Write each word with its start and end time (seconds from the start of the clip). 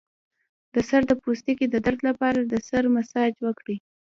د 0.73 0.75
سر 0.89 1.01
د 1.09 1.11
پوستکي 1.21 1.65
د 1.69 1.75
درد 1.85 1.99
لپاره 2.09 2.39
د 2.43 2.53
سر 2.67 2.83
مساج 2.95 3.33
وکړئ 3.45 3.77